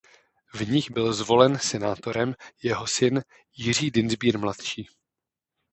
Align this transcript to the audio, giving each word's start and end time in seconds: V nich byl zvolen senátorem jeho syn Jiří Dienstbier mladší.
V 0.53 0.69
nich 0.71 0.91
byl 0.91 1.13
zvolen 1.13 1.57
senátorem 1.59 2.35
jeho 2.63 2.87
syn 2.87 3.21
Jiří 3.57 3.91
Dienstbier 3.91 4.37
mladší. 4.39 4.89